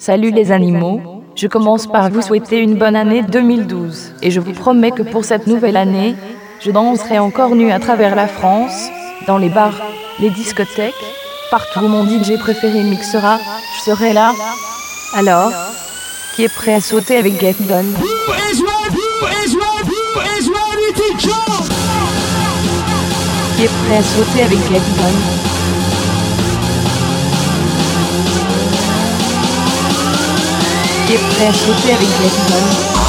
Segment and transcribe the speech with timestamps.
[0.00, 4.54] Salut les animaux, je commence par vous souhaiter une bonne année 2012 et je vous
[4.54, 6.16] promets que pour cette nouvelle année,
[6.58, 8.88] je danserai encore nu à travers la France,
[9.26, 9.78] dans les bars,
[10.18, 10.94] les discothèques,
[11.50, 13.36] partout où mon DJ préféré mixera,
[13.76, 14.32] je serai là.
[15.14, 15.52] Alors,
[16.34, 17.92] qui est prêt à sauter avec Get Done
[23.54, 25.49] Qui est prêt à sauter avec Get Done
[31.10, 32.99] J'étais prêt à sauter.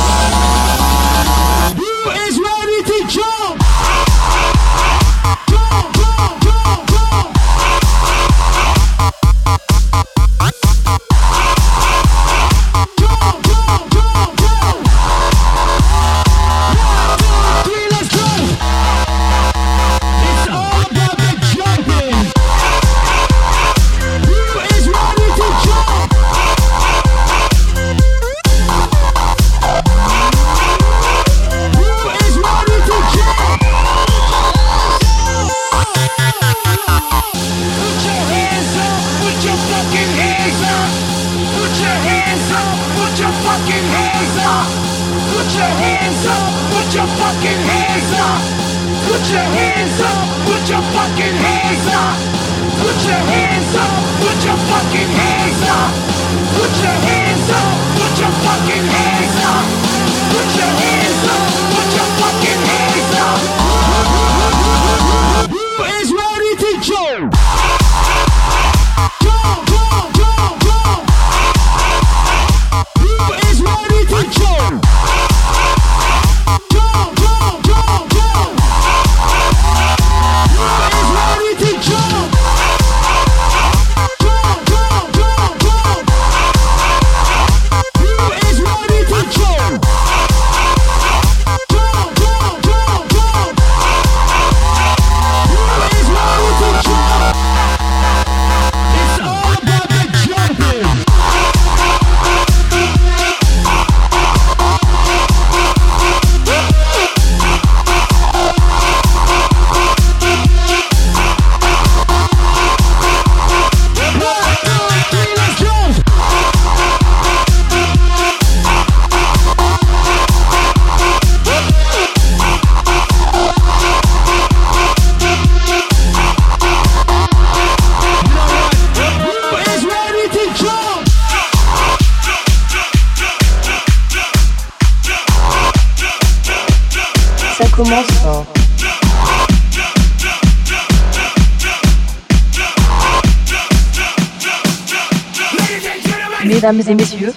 [146.71, 147.33] Mesdames et messieurs,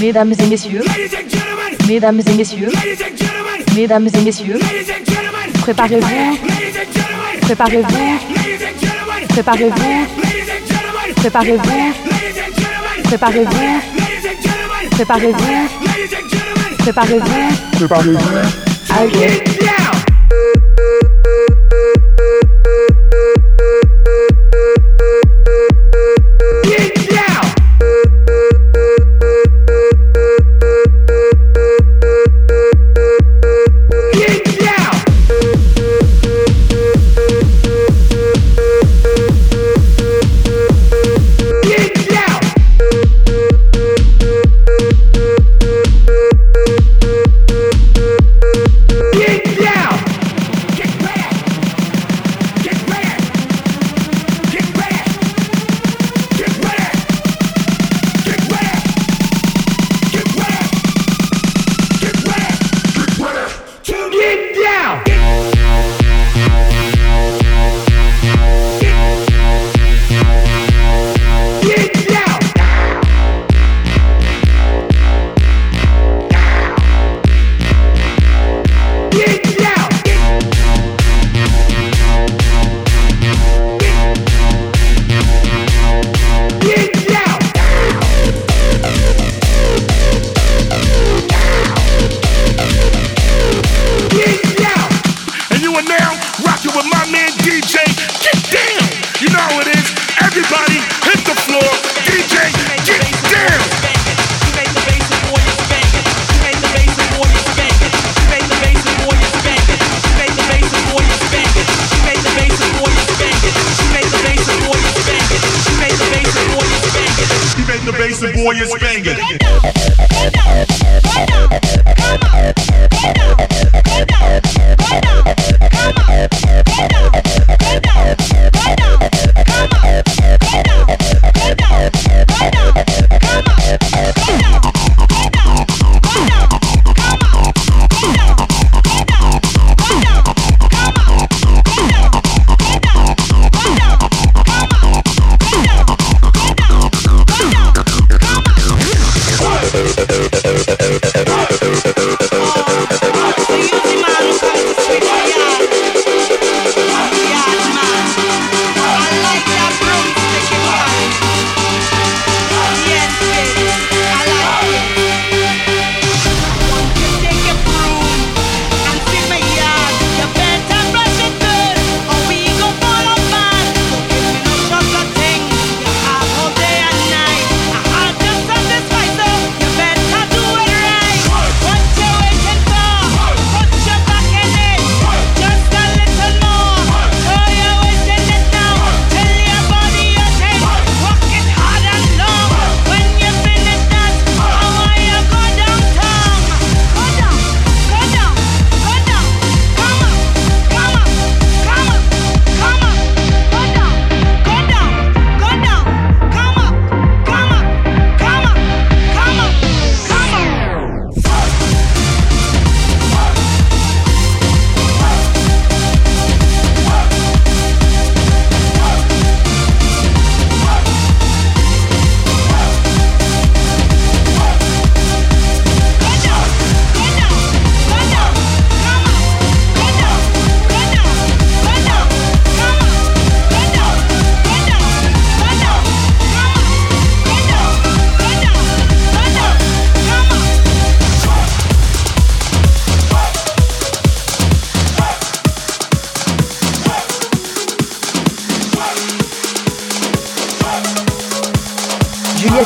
[0.00, 0.82] mesdames et messieurs,
[1.86, 2.70] mesdames et messieurs,
[3.76, 4.58] mesdames et messieurs,
[5.60, 6.38] préparez-vous,
[7.42, 7.86] préparez-vous,
[9.28, 9.74] préparez-vous,
[11.16, 11.62] préparez-vous,
[13.04, 13.50] préparez-vous,
[14.88, 15.38] préparez-vous,
[16.78, 17.28] préparez-vous,
[18.88, 19.53] préparez-vous,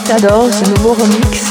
[0.08, 1.44] J'adore ce nouveau remix.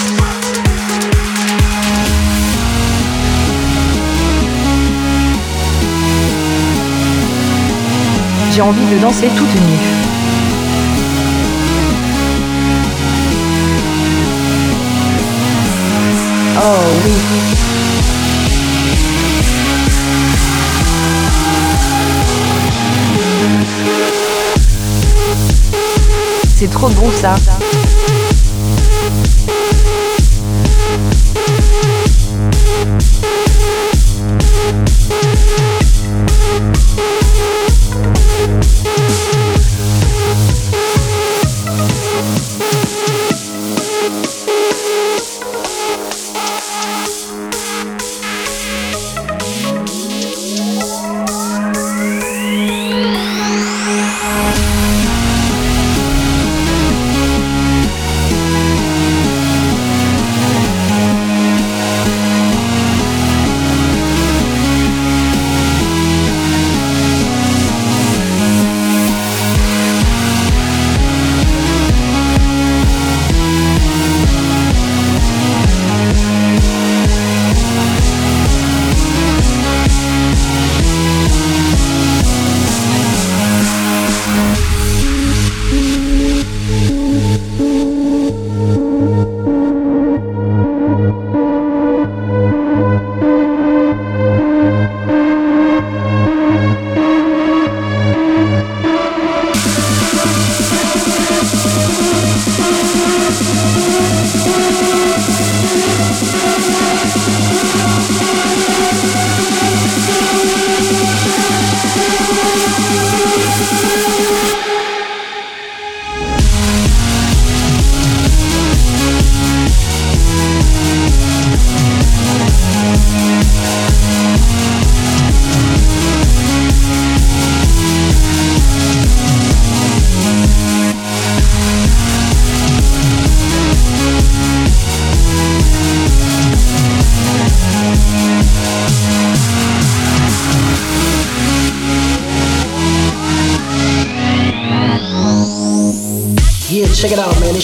[8.52, 9.78] J'ai envie de danser toute nue.
[16.60, 16.62] Oh
[17.06, 17.14] oui.
[26.56, 27.36] C'est trop bon ça.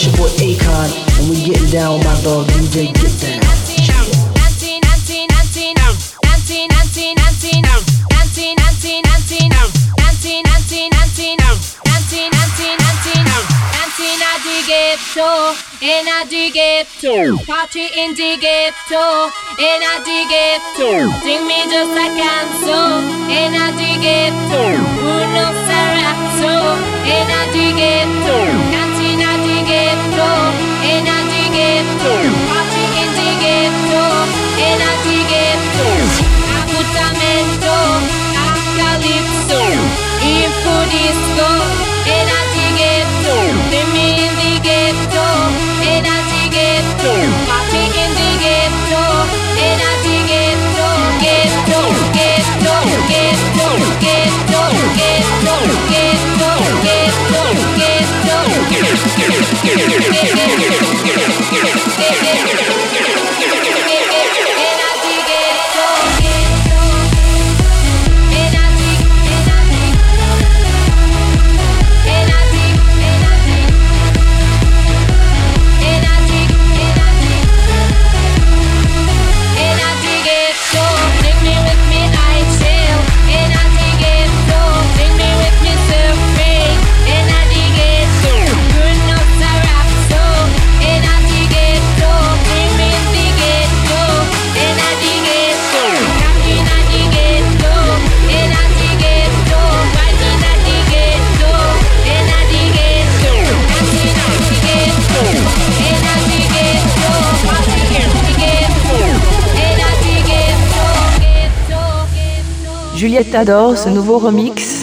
[0.06, 3.44] your boy Akon, and we getting down with my dog DJ Get Down.
[15.84, 16.56] And I dig.
[17.46, 18.96] Party in dig it too.
[18.96, 20.32] And I dig
[21.44, 23.04] me just like I'm so.
[23.30, 24.80] And I dig it too.
[26.40, 26.50] So.
[27.06, 27.43] And I
[113.14, 114.83] Juliette adore ce nouveau remix.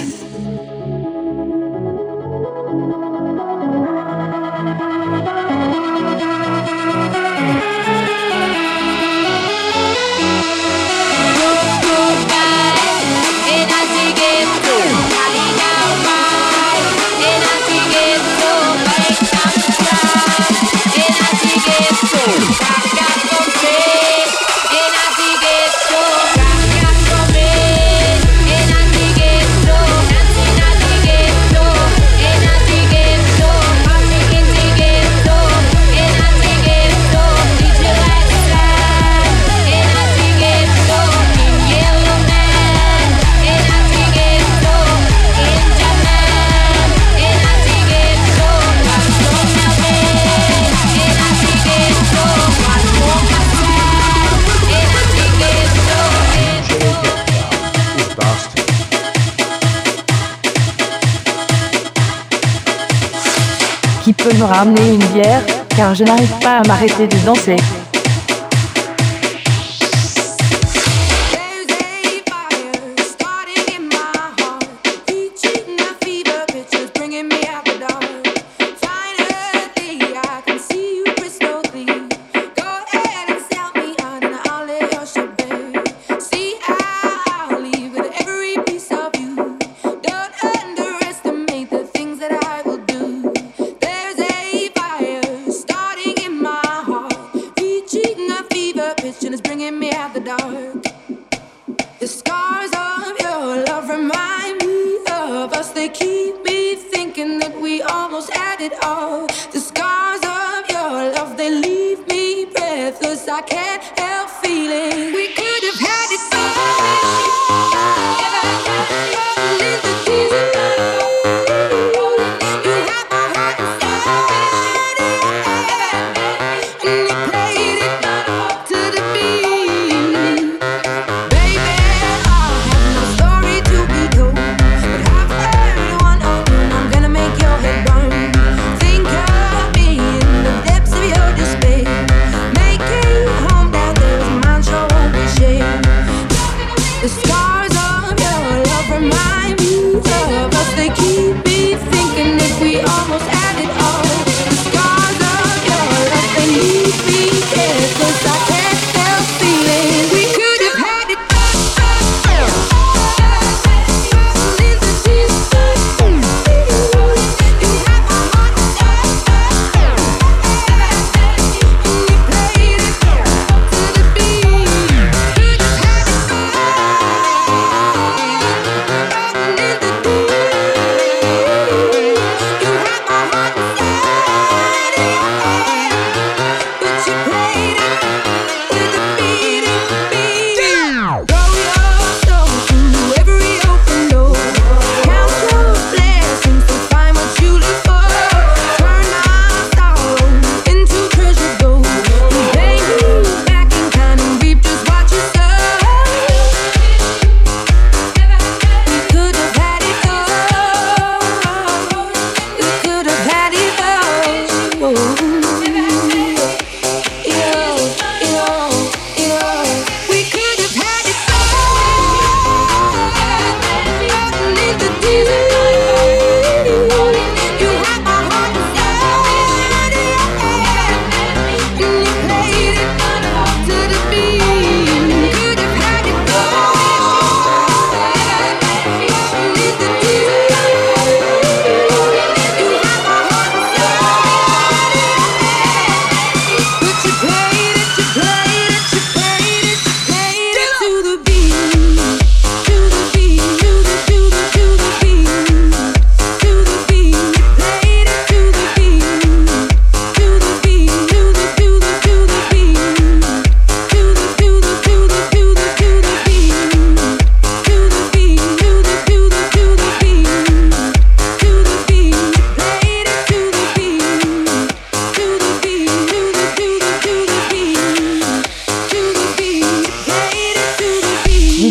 [64.31, 65.43] peux me ramener une bière
[65.77, 67.57] car je n'arrive pas à m'arrêter de danser.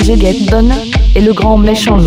[0.10, 0.70] Armageddon
[1.16, 2.00] et le grand méchant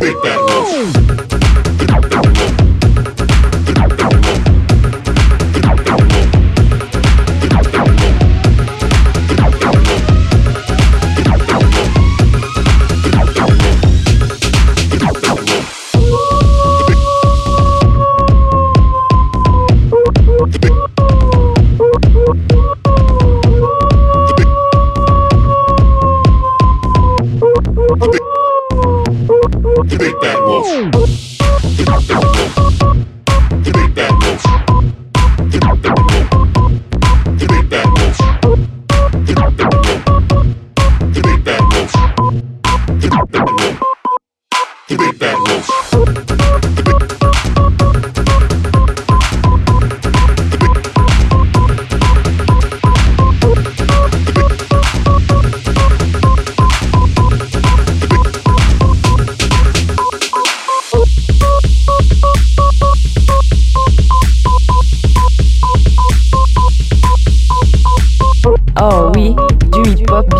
[0.00, 2.63] Big bad wolf.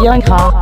[0.07, 0.54] ย้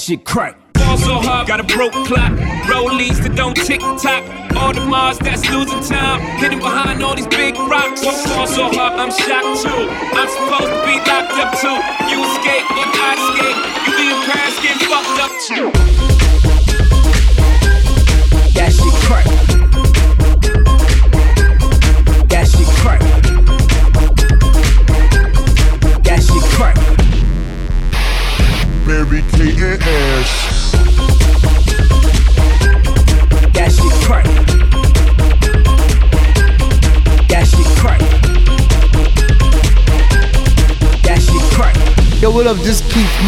[0.00, 0.56] shit crack.
[0.78, 2.32] Fall so hard, got a broke clock.
[2.64, 4.24] Rollies that don't tick tock.
[4.56, 6.20] All the Mars that's losing time.
[6.40, 8.00] Hidden behind all these big rocks.
[8.02, 9.82] Fall so hard, I'm shocked too.
[10.16, 11.76] I'm supposed to be locked up too.
[12.08, 13.58] You escape, but I escape.
[13.84, 16.29] You be in Paris getting fucked up too.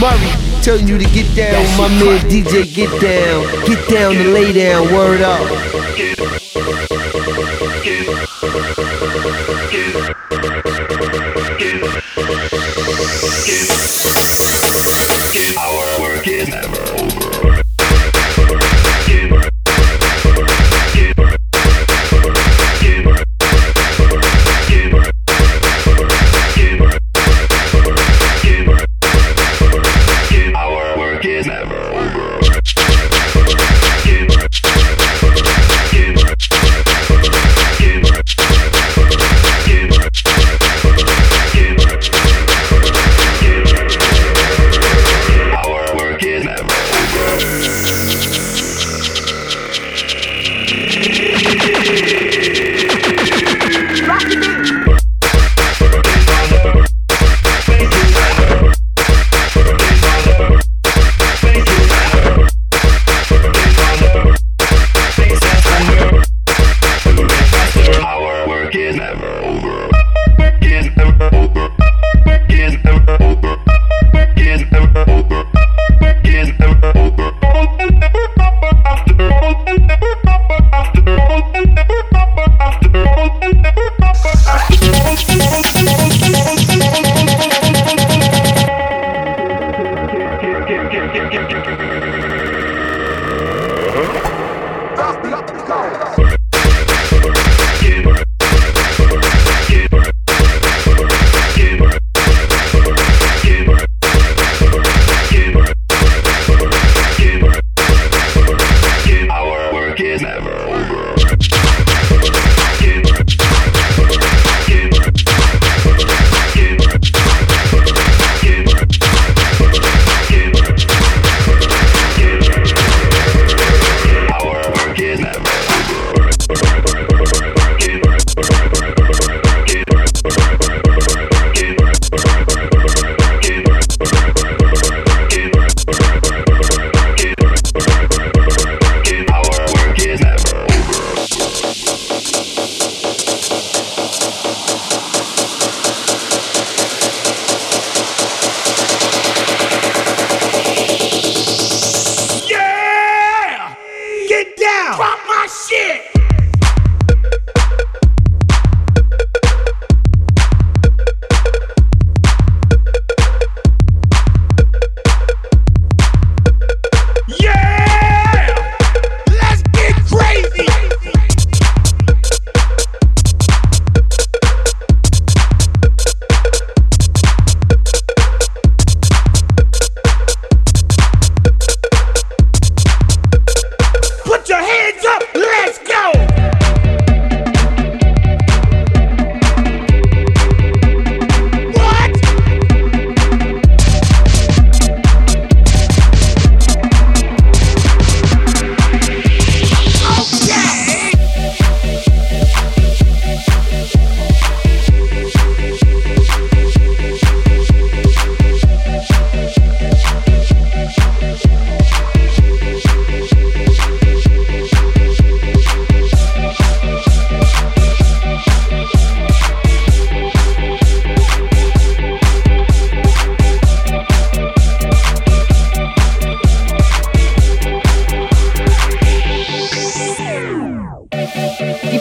[0.01, 3.67] Murray telling you to get down my man DJ Get Down.
[3.67, 6.42] Get down to lay down, word up.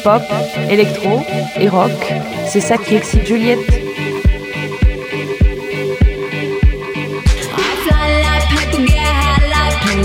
[0.01, 0.23] hip-hop,
[0.69, 1.23] électro
[1.59, 1.91] et rock,
[2.47, 3.59] c'est ça qui excite Juliette.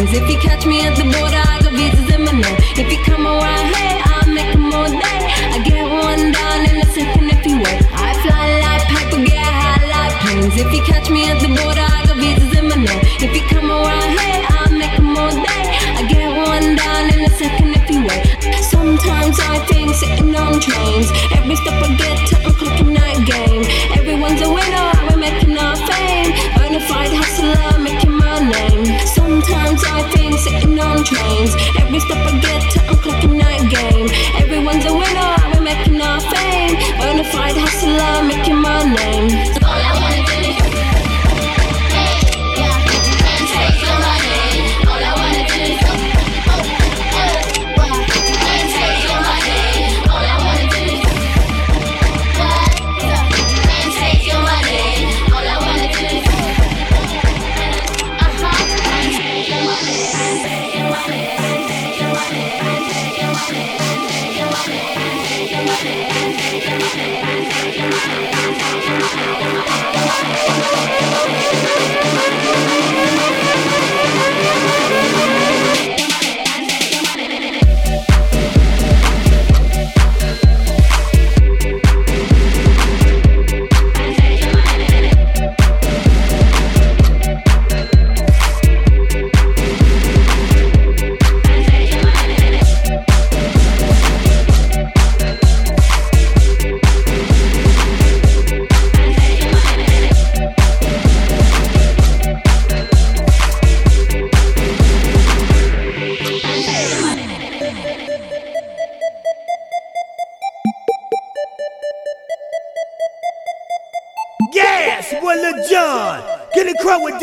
[0.09, 2.55] If you catch me at the border, I go visit Zimmerman.
[2.77, 5.21] If you come around here, I'll make them all day.
[5.53, 7.83] I get one down in a second if you wait.
[7.93, 10.57] I fly like paper, get high like planes.
[10.57, 12.99] If you catch me at the border, I go visit Zimmerman.
[13.21, 14.36] If you come around here.
[19.37, 21.11] Sometimes I think sitting on trains.
[21.37, 23.65] Every step I get to, I'm clocking that game.
[23.99, 26.33] Everyone's a winner, we're making our fame.
[26.57, 28.99] Bonafide hustler, making my name.
[29.07, 31.53] Sometimes I think sitting on trains.
[31.81, 34.09] Every step I get to, I'm clocking that game.
[34.41, 36.77] Everyone's a winner, we're making our fame.
[36.97, 39.56] Bonafide hustler, making my name.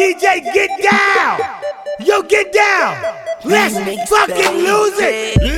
[0.04, 1.40] DJ, get down!
[2.06, 3.02] Yo, get down!
[3.46, 5.53] Let's fucking lose it!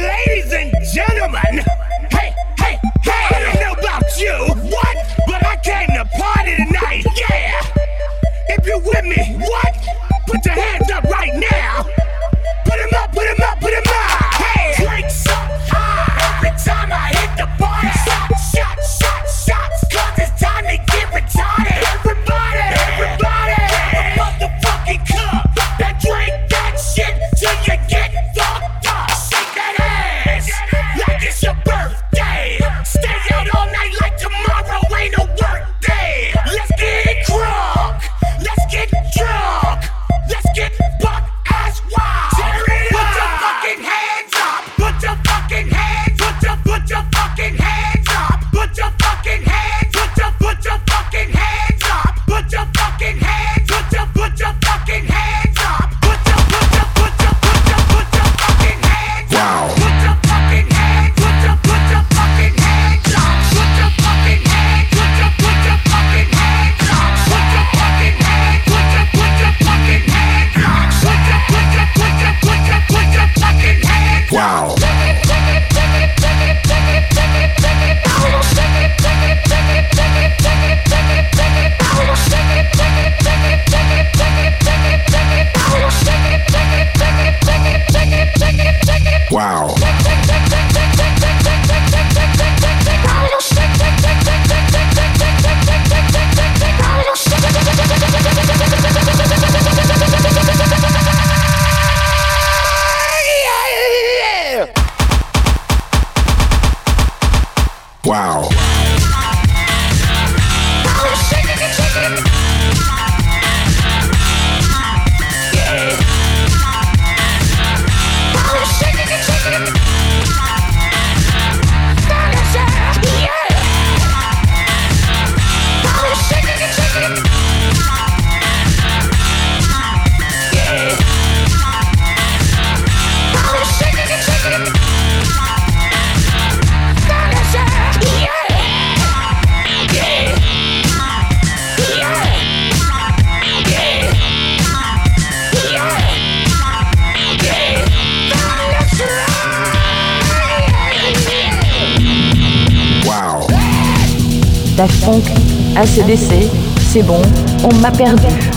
[155.96, 156.50] ce décès,
[156.92, 157.22] c'est bon,
[157.64, 158.55] on m'a perdu.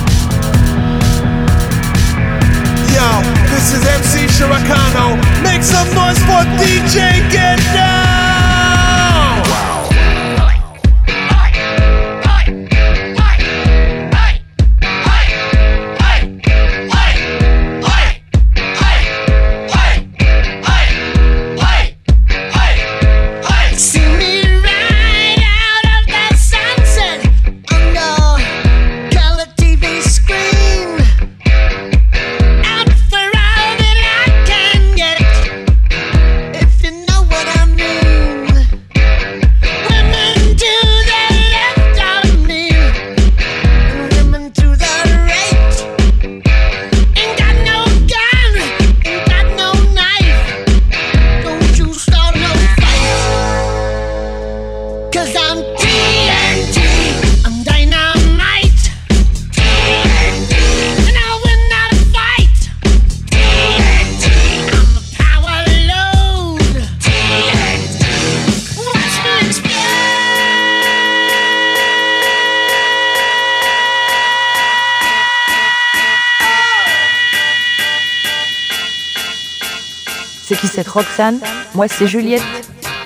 [80.98, 81.38] Roxane
[81.76, 82.42] Moi c'est Juliette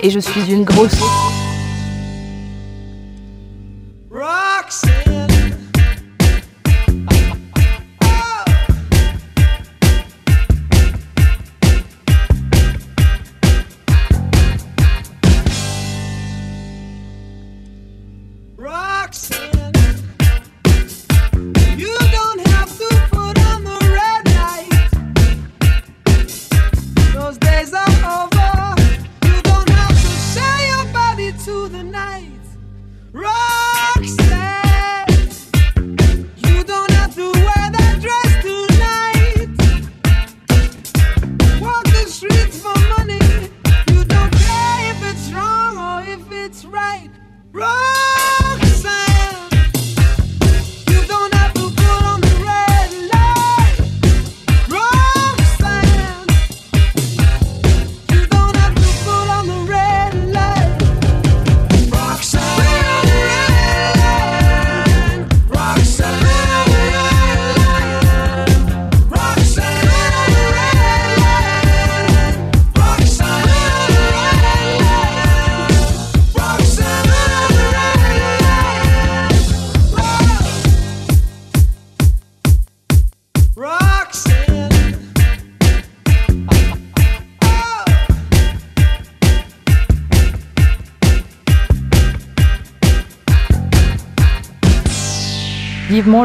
[0.01, 0.99] et je suis une grosse.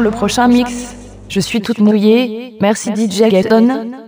[0.01, 0.95] Le prochain mix.
[1.29, 2.57] Je suis toute mouillée.
[2.61, 3.98] Merci DJ Gaton.